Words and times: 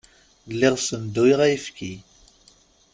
Lliɣ 0.51 0.75
ssenduyeɣ 0.79 1.39
ayefki. 1.45 1.93